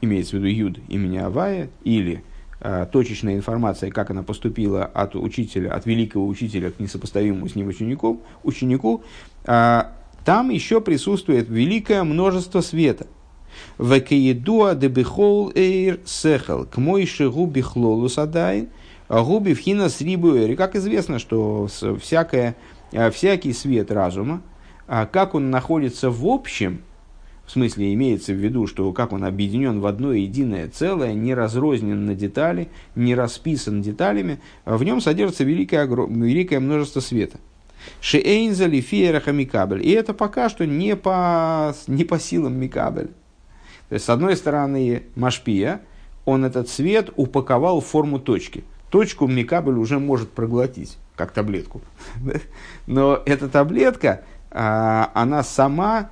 [0.00, 2.22] имеется в виду юд имени Авая, или
[2.60, 8.20] точечная информация, как она поступила от учителя, от великого учителя к несопоставимому с ним ученику,
[8.42, 9.02] ученику
[9.44, 9.82] э,
[10.24, 13.06] там еще присутствует великое множество света.
[13.78, 18.68] Векеедуа дебихол эйр сехал к мойши губи хлолус адайн,
[19.08, 20.54] губи вхина с рибуэри.
[20.54, 21.66] Как известно, что
[22.00, 22.56] всякое,
[22.92, 24.42] э, всякий свет разума,
[24.86, 26.82] как он находится в общем–
[27.50, 32.06] в смысле имеется в виду, что как он объединен в одно единое целое, не разрознен
[32.06, 37.38] на детали, не расписан деталями, в нем содержится великое, великое множество света.
[38.00, 39.84] Шеэйнза лифиераха микабель.
[39.84, 43.10] И это пока что не по, не по силам микабель.
[43.88, 45.80] То есть, с одной стороны, Машпия,
[46.26, 48.62] он этот свет упаковал в форму точки.
[48.90, 51.80] Точку микабель уже может проглотить, как таблетку.
[52.86, 56.10] Но эта таблетка, а, она сама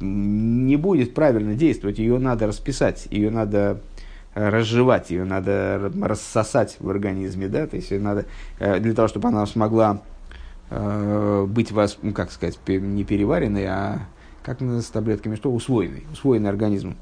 [0.00, 3.80] не будет правильно действовать, ее надо расписать, ее надо
[4.34, 8.26] э, разжевать, ее надо рассосать в организме, да, то есть надо
[8.58, 10.02] э, для того, чтобы она смогла
[10.70, 13.98] э, быть вас, ну, как сказать, не переваренной, а
[14.42, 16.96] как с таблетками, что усвоенной, усвоенной организмом.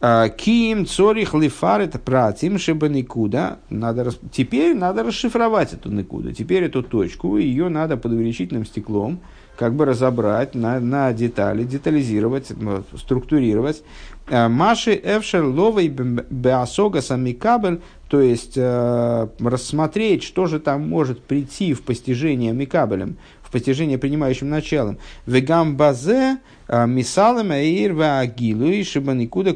[0.00, 3.58] Ким цорих лифарет пратим шиба никуда.
[3.68, 6.32] Надо, теперь надо расшифровать эту никуда.
[6.32, 9.20] Теперь эту точку, ее надо под увеличительным стеклом
[9.60, 12.50] как бы разобрать на, на детали, детализировать,
[12.96, 13.82] структурировать.
[14.30, 21.74] Э, Маши Эвшер Ловой Беасога Самикабель, то есть э, рассмотреть, что же там может прийти
[21.74, 23.18] в постижение Микабелем,
[23.50, 24.96] в постижение принимающим началом.
[25.26, 29.54] Вегам базе э, мисалем эйр ваагилу шебаникуда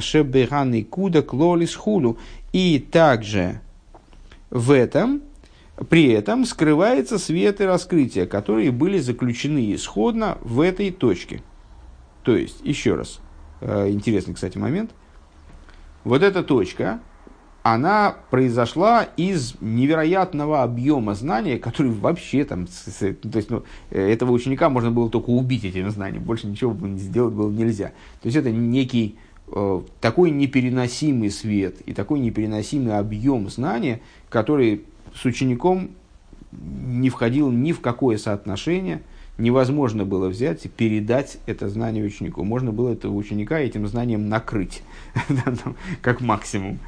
[0.00, 2.18] шебеганикуда клолис хулу.
[2.52, 3.62] И также
[4.50, 5.22] в этом
[5.88, 11.42] при этом скрывается свет и раскрытие, которые были заключены исходно в этой точке.
[12.24, 13.20] То есть, еще раз,
[13.62, 14.90] Э, интересный, кстати, момент.
[16.02, 17.00] Вот эта точка,
[17.62, 24.90] она произошла из невероятного объема знания, который вообще там, то есть, ну, этого ученика можно
[24.90, 27.92] было только убить этим знанием, больше ничего сделать было нельзя.
[28.20, 35.24] То есть это некий э, такой непереносимый свет и такой непереносимый объем знания, который с
[35.24, 35.90] учеником
[36.50, 39.02] не входил ни в какое соотношение,
[39.38, 42.42] невозможно было взять и передать это знание ученику.
[42.42, 44.82] Можно было этого ученика этим знанием накрыть,
[46.02, 46.80] как максимум.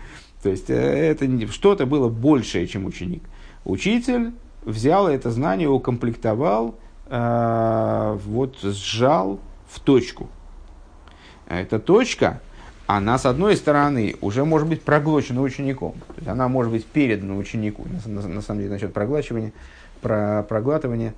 [0.45, 3.23] То есть э, это что-то было большее, чем ученик.
[3.65, 6.75] Учитель взял это знание, укомплектовал,
[7.07, 10.29] э, вот сжал в точку.
[11.49, 12.43] Эта точка,
[12.87, 15.93] она с одной стороны уже может быть проглочена учеником.
[16.09, 17.87] То есть она может быть передана ученику.
[18.05, 19.53] На, самом деле насчет проглачивания,
[20.03, 21.15] про проглатывания,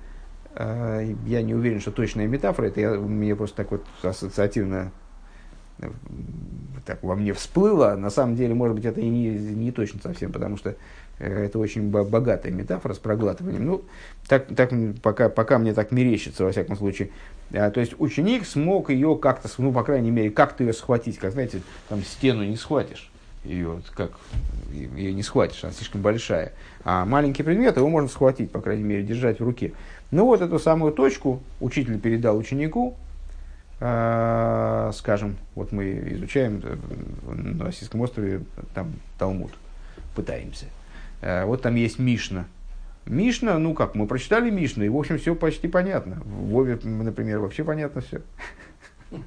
[0.55, 4.93] э, я не уверен, что точная метафора, это я, мне просто так вот ассоциативно
[6.85, 10.31] так во мне всплыло, на самом деле, может быть, это и не, не точно совсем,
[10.31, 10.75] потому что
[11.19, 13.65] э, это очень богатая метафора с проглатыванием.
[13.65, 13.83] Ну,
[14.27, 17.09] так, так пока, пока мне так мерещится, во всяком случае.
[17.53, 21.33] А, то есть ученик смог ее как-то, ну, по крайней мере, как-то ее схватить, как,
[21.33, 23.11] знаете, там стену не схватишь.
[23.43, 24.11] Ее, как,
[24.71, 26.53] ее не схватишь, она слишком большая.
[26.83, 29.73] А маленький предмет, его можно схватить, по крайней мере, держать в руке.
[30.11, 32.95] Ну вот эту самую точку учитель передал ученику,
[33.79, 36.77] скажем, вот мы изучаем э,
[37.31, 38.41] на Российском острове
[38.73, 39.51] там Талмуд,
[40.15, 40.65] пытаемся.
[41.21, 42.45] А, вот там есть Мишна.
[43.05, 46.15] Мишна, ну как, мы прочитали Мишну, и в общем все почти понятно.
[46.25, 48.21] В Вове, например, вообще понятно все.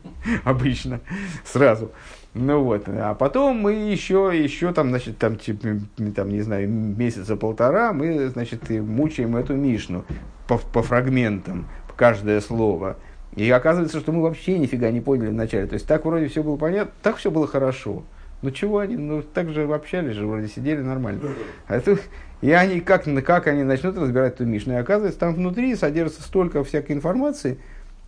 [0.44, 1.00] Обычно,
[1.44, 1.92] сразу.
[2.34, 5.78] Ну вот, а потом мы еще, еще там, значит, там, типа,
[6.14, 10.04] там, не знаю, месяца полтора мы, значит, мучаем эту Мишну
[10.48, 12.96] по, по фрагментам, каждое слово–
[13.36, 15.66] и оказывается, что мы вообще нифига не поняли вначале.
[15.66, 18.02] То есть так вроде все было понятно, так все было хорошо.
[18.42, 21.20] Ну чего они, ну так же общались же, вроде сидели нормально.
[21.66, 22.00] А тут,
[22.40, 26.64] и они, как, как они начнут разбирать эту Мишну, и оказывается, там внутри содержится столько
[26.64, 27.58] всякой информации,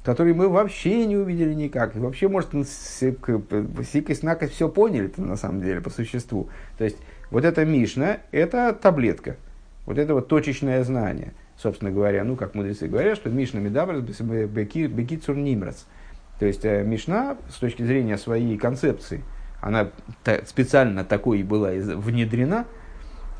[0.05, 1.95] которой мы вообще не увидели никак.
[1.95, 6.49] И вообще, может, сикость-накость все поняли на самом деле, по существу.
[6.79, 6.97] То есть,
[7.31, 9.37] вот эта Мишна, это таблетка.
[9.87, 15.37] Вот это вот точечное знание– собственно говоря, ну, как мудрецы говорят, что Мишна Медабрас Бекицур
[15.37, 15.87] Нимрас.
[16.39, 19.23] То есть э, Мишна, с точки зрения своей концепции,
[19.61, 19.91] она
[20.45, 22.65] специально такой и была внедрена,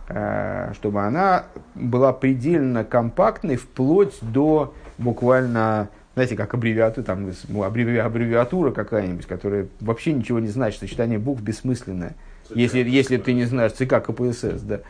[0.09, 8.71] э, чтобы она была предельно компактной вплоть до буквально, знаете, как аббревиатура, там, ну, аббревиатура
[8.71, 12.15] какая-нибудь, которая вообще ничего не значит, сочетание букв бессмысленное.
[12.55, 14.81] Если, если ты не знаешь ЦК КПСС, да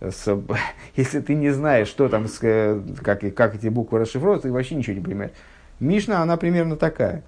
[0.96, 4.74] если ты не знаешь, что там, с, э, как, как эти буквы расшифровываются, ты вообще
[4.74, 5.32] ничего не понимаешь.
[5.80, 7.22] Мишна, она примерно такая.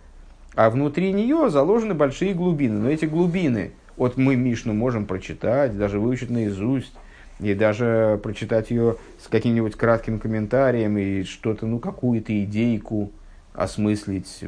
[0.54, 2.78] А внутри нее заложены большие глубины.
[2.80, 6.92] Но эти глубины, вот мы Мишну можем прочитать, даже выучить наизусть,
[7.38, 13.12] и даже прочитать ее с каким-нибудь кратким комментарием и что-то, ну, какую-то идейку
[13.54, 14.44] осмыслить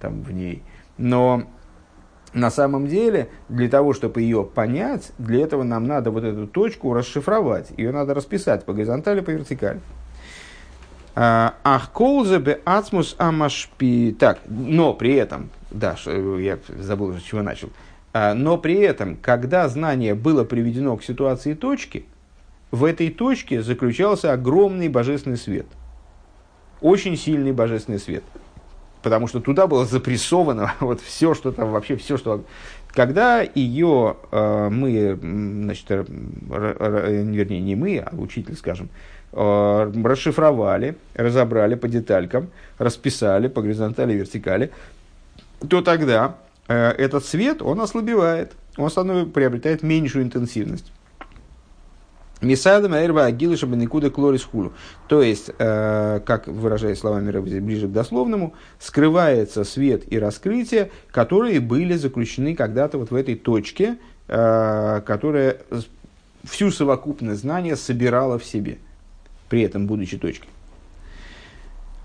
[0.00, 0.62] там, в ней.
[0.98, 1.44] Но
[2.34, 6.92] на самом деле, для того, чтобы ее понять, для этого нам надо вот эту точку
[6.92, 7.70] расшифровать.
[7.76, 9.80] Ее надо расписать по горизонтали, по вертикали.
[11.14, 14.16] А, ах, колзе бе ацмус амашпи.
[14.18, 17.70] Так, но при этом, да, я забыл, с чего начал.
[18.12, 22.04] А, но при этом, когда знание было приведено к ситуации точки,
[22.72, 25.66] в этой точке заключался огромный божественный свет.
[26.80, 28.24] Очень сильный божественный свет
[29.04, 32.44] потому что туда было запрессовано вот все, что там вообще все, что...
[32.92, 36.06] Когда ее э, мы, значит, р,
[36.50, 38.88] р, вернее, не мы, а учитель, скажем,
[39.32, 44.70] э, расшифровали, разобрали по деталькам, расписали по горизонтали и вертикали,
[45.68, 46.36] то тогда
[46.68, 50.92] э, этот свет, он ослабевает, он становится, приобретает меньшую интенсивность.
[52.44, 54.72] Мисадам Эрва Агилыша Беникуда Клорис Хулу.
[55.08, 61.60] То есть, э, как выражая словами Рэбби ближе к дословному, скрывается свет и раскрытие, которые
[61.60, 63.96] были заключены когда-то вот в этой точке,
[64.28, 65.58] э, которая
[66.44, 68.78] всю совокупность знания собирала в себе,
[69.48, 70.48] при этом будучи точкой.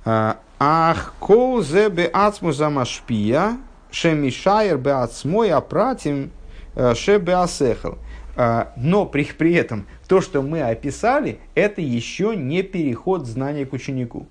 [0.05, 3.57] Э, Ах, кол зе бе ацму замашпия,
[3.91, 6.31] шемишайр бе ацмой апратим,
[6.75, 7.97] ше бе асехал.
[8.41, 13.73] А, но при, при этом то, что мы описали, это еще не переход знания к
[13.73, 14.27] ученику.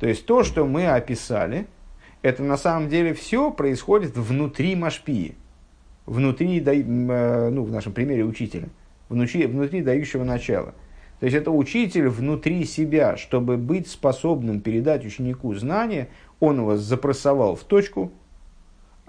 [0.00, 1.68] То есть то, что мы описали,
[2.22, 5.36] это на самом деле все происходит внутри Машпии,
[6.04, 8.68] внутри, э, ну, в нашем примере учителя,
[9.08, 10.74] внутри, внутри дающего начала.
[11.20, 16.08] То есть это учитель внутри себя, чтобы быть способным передать ученику знания,
[16.40, 18.10] он его запрессовал в точку,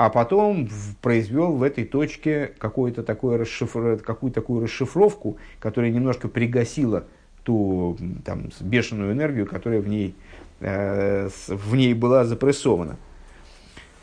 [0.05, 0.67] а потом
[1.01, 3.97] произвел в этой точке какую-то такую, расшифр...
[4.03, 7.05] какую такую расшифровку, которая немножко пригасила
[7.45, 10.13] ту там, бешеную энергию, которая в ней,
[10.59, 12.97] э, в ней была запрессована.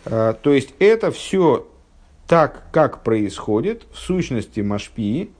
[0.06, 1.68] Э, то есть это все
[2.26, 5.30] так, как происходит в сущности Машпии,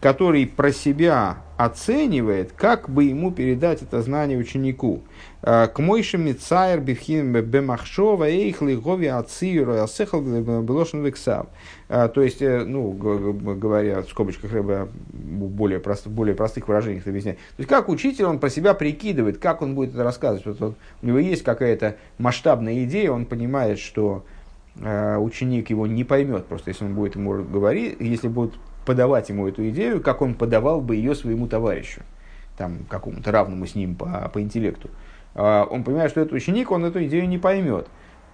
[0.00, 5.00] который про себя оценивает, как бы ему передать это знание ученику.
[5.42, 11.46] Э, К мойши мицайр бифхин бемахшова эйхли гови ациру асехал белошен вексав.
[11.88, 17.38] Э, То есть, э, ну, говоря в скобочках рыба более, прост, более простых выражениях объясняет.
[17.38, 20.44] То есть, как учитель, он про себя прикидывает, как он будет это рассказывать.
[20.44, 24.24] Вот он- у него есть какая-то масштабная идея, он понимает, что
[24.78, 28.52] ученик его не поймет, просто если он будет ему говорить, если будет
[28.86, 32.00] подавать ему эту идею, как он подавал бы ее своему товарищу,
[32.56, 34.88] там, какому-то равному с ним по, по интеллекту.
[35.34, 37.88] А, Он понимает, что этот ученик, он эту идею не поймет.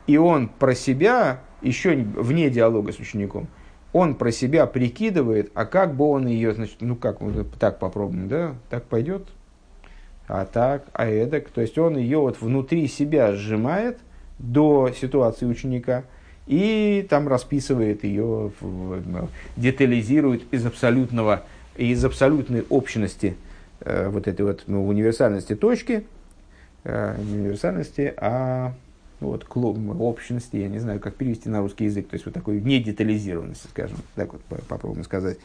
[0.07, 3.49] И он про себя, еще не- вне диалога с учеником,
[3.93, 8.29] он про себя прикидывает, а как бы он ее, значит, ну как, вот так попробуем,
[8.29, 9.29] да, так пойдет,
[10.29, 11.51] а так, а эдак.
[11.51, 13.99] То есть он ее вот внутри себя сжимает
[14.39, 16.05] до ситуации ученика
[16.47, 21.45] и там расписывает ее, в- детализирует из абсолютного,
[21.77, 23.37] из абсолютной общности
[23.81, 26.05] э, вот этой вот ну, универсальности точки,
[26.85, 28.75] э, не универсальности, а
[29.21, 29.47] ну, вот
[30.01, 33.99] общности, я не знаю, как перевести на русский язык, то есть вот такой недетализированности, скажем,
[34.17, 35.39] так вот по- попробуем сказать.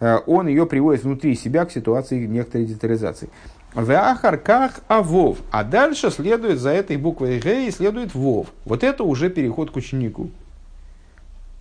[0.00, 3.30] Э, Он ее приводит внутри себя к ситуации некоторой детализации.
[3.74, 5.38] В ахарках авов.
[5.50, 8.48] А дальше следует за этой буквой Г и следует вов.
[8.64, 10.30] Вот это уже переход к ученику.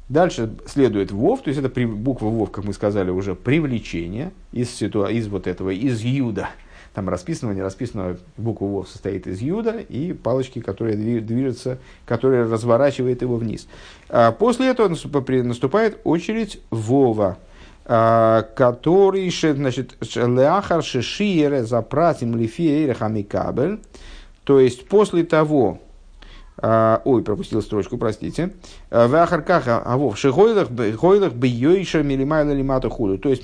[0.10, 4.70] Дальше следует вов, то есть это при- буква вов, как мы сказали уже, привлечение из,
[4.70, 6.50] ситуа- из вот этого, из юда.
[6.94, 12.44] Там расписанного, не расписанного, буква вов состоит из юда и палочки, которые дви- движутся, которые
[12.44, 13.70] разворачивает его вниз.
[14.10, 17.38] А после этого наступает очередь вова,
[17.86, 23.80] который, ше- значит, леахар шишиере запратим лифиере хамикабель,
[24.44, 25.80] то есть после того,
[26.58, 28.52] а, ой, пропустил строчку, простите.
[28.92, 33.18] А, В Ахаркаха, а вов, шигойлах бьёйша милимайла лимата худу.
[33.18, 33.44] То есть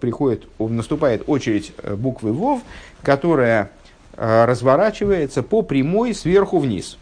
[0.00, 2.60] приходит, наступает очередь э, буквы вов,
[3.02, 3.70] которая
[4.16, 6.98] разворачивается по прямой сверху вниз.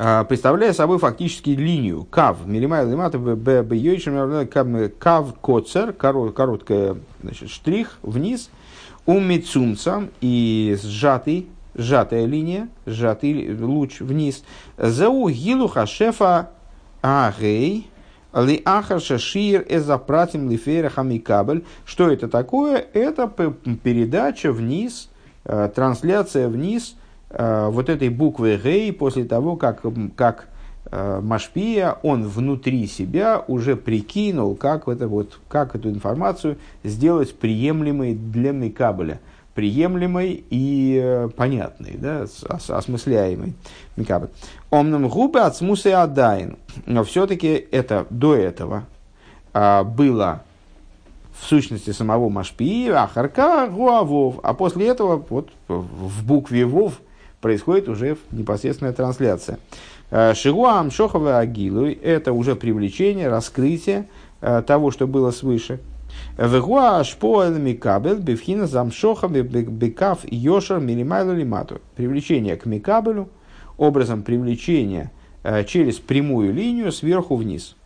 [0.00, 4.46] А, представляя собой фактически линию кав, милимайла лимата бьёйша
[4.96, 8.48] кав коцер, коро- короткая значит, штрих вниз,
[9.06, 14.44] умицумцам и сжатый сжатая линия, сжатый луч вниз.
[14.76, 16.50] Зау гилу хашефа
[17.02, 17.90] агей
[18.32, 21.64] ли ахар шашир эзапратим лифера хамикабель.
[21.84, 22.86] Что это такое?
[22.92, 23.26] Это
[23.82, 25.10] передача вниз,
[25.44, 26.94] э, трансляция вниз
[27.30, 29.82] вот этой буквы гей после того, как,
[30.16, 30.48] как
[30.90, 38.14] э, Машпия, он внутри себя уже прикинул, как, это вот, как эту информацию сделать приемлемой
[38.14, 39.20] для Микабеля
[39.58, 42.26] приемлемой и э, понятной, да,
[42.68, 43.54] осмысляемой.
[43.96, 44.28] Микабель.
[44.70, 46.58] Омном губы от смусы адайн.
[46.86, 48.84] Но все-таки это до этого
[49.52, 50.44] а, было
[51.36, 54.36] в сущности самого Машпии, Ахарка, Гуавов.
[54.44, 57.00] А после этого вот в букве Вов
[57.40, 59.58] происходит уже непосредственная трансляция.
[60.10, 64.08] Э, Шигуам Шохова Агилу– это уже привлечение, раскрытие
[64.40, 65.80] э, того, что было свыше.
[66.38, 71.80] Вегуа шпоэл микабель бифхина замшоха бекав йошер милимайлу лимату.
[71.96, 73.28] Привлечение к микабелю,
[73.76, 75.10] образом привлечения
[75.42, 77.76] э, через прямую линию сверху вниз.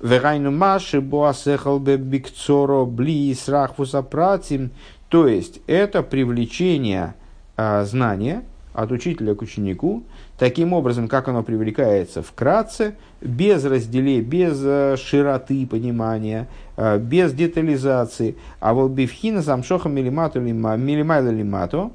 [0.00, 4.70] Вегайну маши боасехал бикцоро бли срахфуса пратим.
[5.10, 7.14] То есть это привлечение
[7.60, 8.42] э, знания
[8.72, 10.04] от учителя к ученику,
[10.38, 18.36] таким образом, как оно привлекается вкратце, без разделения, без э, широты понимания, э, без детализации.
[18.60, 21.90] А вот бифхина замшоха милимату лима- милимайла лимато,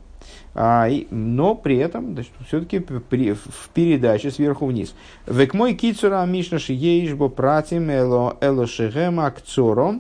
[0.54, 4.96] а, но при этом все-таки в передаче сверху вниз.
[5.28, 10.00] Век мой кицура мишна шиеишбо пратим эло эло шехем акцоро,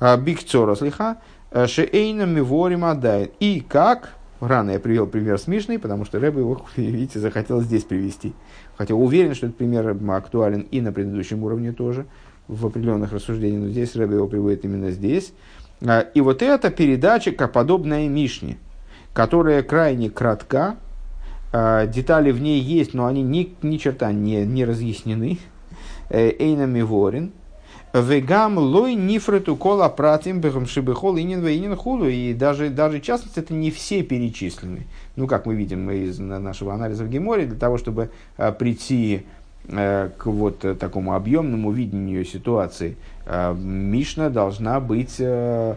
[0.00, 1.16] а, бикцоро слиха,
[1.50, 3.30] э, шеэйна миворим адай.
[3.40, 7.84] И как, рано я привел пример с Мишной, потому что Рэбе его, видите, захотел здесь
[7.84, 8.34] привести.
[8.76, 12.06] Хотя уверен, что этот пример актуален и на предыдущем уровне тоже,
[12.46, 15.32] в определенных рассуждениях, но здесь Рэбе его приводит именно здесь.
[15.86, 18.58] А, И вот эта передача, подобная Мишне,
[19.12, 20.76] которая крайне кратка,
[21.52, 25.38] а, детали в ней есть, но они ни, ни черта не, не разъяснены.
[26.10, 27.32] Э, Эйна Миворин.
[27.94, 32.08] Вегам лой нифрету кола пратим бехам шибехол инин инин худу.
[32.08, 34.86] И даже, даже частности это не все перечислены.
[35.16, 39.24] Ну, как мы видим из нашего анализа в Геморе, для того, чтобы а, прийти
[39.70, 45.16] а, к вот такому объемному видению ситуации, а, Мишна должна быть...
[45.20, 45.76] А,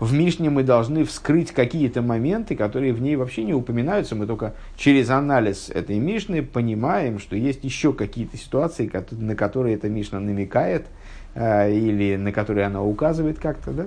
[0.00, 4.14] в Мишне мы должны вскрыть какие-то моменты, которые в ней вообще не упоминаются.
[4.14, 9.88] Мы только через анализ этой Мишны понимаем, что есть еще какие-то ситуации, на которые эта
[9.88, 10.86] Мишна намекает,
[11.34, 13.86] или на которые она указывает как-то, да?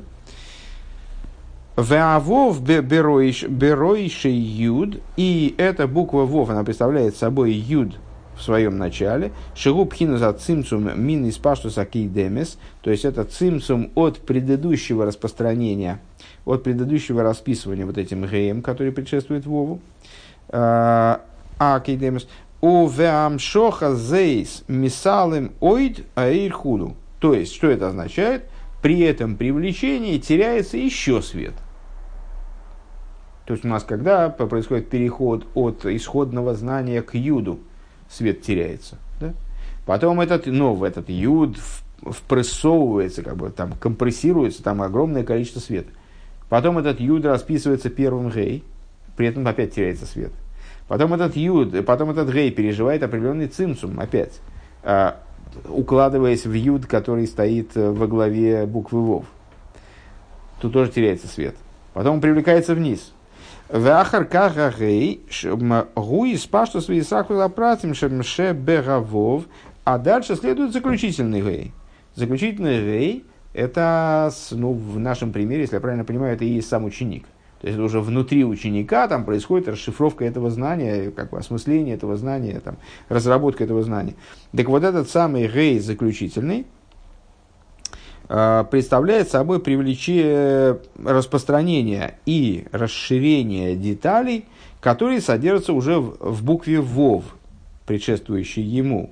[1.77, 7.99] Веавов беройший юд, и эта буква вов, она представляет собой юд
[8.35, 9.31] в своем начале.
[9.55, 15.99] Шигуб за цимцум мин из паштуса кейдемес, то есть это цимцум от предыдущего распространения,
[16.45, 19.79] от предыдущего расписывания вот этим геем, который предшествует вову.
[20.49, 21.21] А,
[21.59, 22.27] а кейдемес.
[22.59, 26.95] У веамшоха зейс мисалым ойд аирхуду.
[27.19, 28.43] То есть, что это означает?
[28.81, 31.53] При этом привлечении теряется еще свет.
[33.45, 37.59] То есть у нас когда происходит переход от исходного знания к юду,
[38.09, 38.97] свет теряется.
[39.19, 39.33] Да?
[39.85, 41.57] Потом этот, ну, в этот юд
[42.01, 45.89] впрессовывается, как бы там компрессируется, там огромное количество света.
[46.49, 48.63] Потом этот юд расписывается первым гей,
[49.15, 50.31] при этом опять теряется свет.
[50.87, 54.39] Потом этот юд, потом этот гей переживает определенный цимсум опять,
[54.83, 55.21] а,
[55.67, 59.25] укладываясь в юд, который стоит э, во главе буквы вов.
[60.61, 61.55] Тут тоже теряется свет.
[61.93, 63.13] Потом он привлекается вниз.
[63.69, 65.21] Вахар кахагей
[65.95, 69.43] гуи спашту свои сакула пратим шемше бегавов.
[69.83, 71.73] А дальше следует заключительный гей.
[72.15, 77.25] Заключительный гей– это, ну, в нашем примере, если я правильно понимаю, это и сам ученик.
[77.61, 82.15] То есть это уже внутри ученика там происходит расшифровка этого знания, как бы осмысление этого
[82.15, 82.77] знания, там,
[83.09, 84.13] разработка этого знания.
[84.55, 86.67] Так вот этот самый гей заключительный
[88.29, 94.45] э, представляет собой привлечение распространения и расширение деталей,
[94.79, 97.23] которые содержатся уже в, в букве ВОВ,
[97.87, 99.11] предшествующей ему.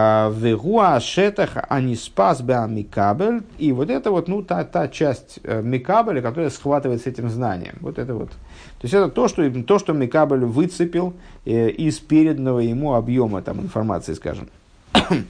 [0.00, 3.42] А, Вегуа шетах они спас микабель.
[3.58, 7.74] И вот это вот, ну, та, та часть э, микабеля, которая схватывает с этим знанием.
[7.80, 8.28] Вот это вот.
[8.30, 13.60] То есть это то, что, то, что микабель выцепил э, из переданного ему объема там,
[13.60, 14.48] информации, скажем.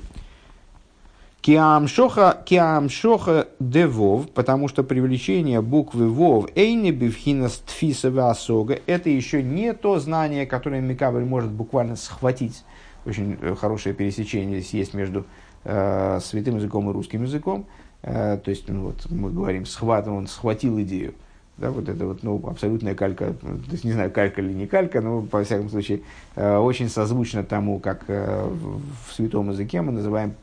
[1.41, 9.73] Киамшоха, киамшоха девов, потому что привлечение буквы вов эйни бифхинас тфисова осога, это еще не
[9.73, 12.64] то знание, которое Микабель может буквально схватить
[13.05, 15.25] очень э, хорошее пересечение здесь есть между
[15.65, 17.67] э, святым языком и русским языком.
[18.03, 21.15] Э, то есть, ну, вот мы говорим, схват, он схватил идею.
[21.59, 25.01] Да, вот это вот, ну, абсолютная калька, то есть, не знаю, калька или не калька,
[25.01, 26.03] но, во всяком случае,
[26.37, 30.35] э, очень созвучно тому, как э, в, святом языке мы называем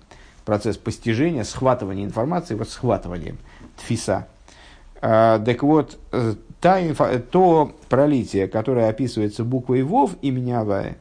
[0.43, 3.37] процесс постижения, схватывания информации, вот схватыванием,
[3.77, 4.27] тфиса.
[5.01, 10.97] Э, так вот, э, та инфо, то пролитие, которое описывается буквой ВОВ имени Авая,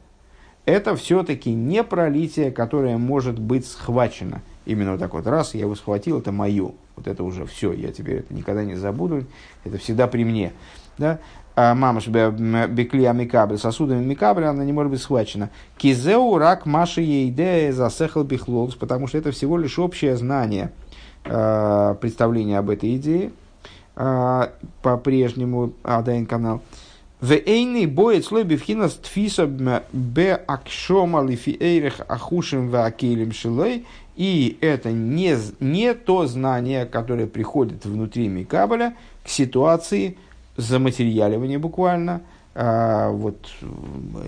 [0.65, 4.41] это все-таки не пролитие, которое может быть схвачено.
[4.65, 6.71] Именно вот так вот, раз, я его схватил, это мое.
[6.95, 9.25] Вот это уже все, я теперь это никогда не забуду,
[9.63, 10.53] это всегда при мне.
[10.97, 11.19] Да?
[11.55, 15.51] А мамаш бекли амикабель, сосудами микабеля, она не может быть схвачена.
[15.77, 20.71] Кизеу рак маши ейде засехал бихлолс, потому что это всего лишь общее знание,
[21.23, 23.31] э, представление об этой идее,
[23.95, 24.47] э,
[24.81, 26.61] по-прежнему Адайн канал.
[27.25, 33.85] Вейный боец слой бифхина тфиса бе акшома лифи эйрех ахушим в акелем шилой.
[34.15, 40.17] И это не, не то знание, которое приходит внутри Микабеля к ситуации
[40.55, 42.21] заматериаливания буквально,
[42.53, 43.49] а, вот,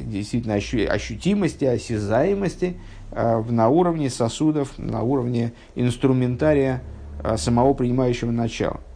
[0.02, 2.78] действительно ощу, ощутимости, осязаемости
[3.12, 6.82] а, на уровне сосудов, на уровне инструментария
[7.24, 8.82] а, самого принимающего начала.